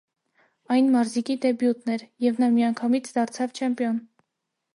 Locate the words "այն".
0.75-0.87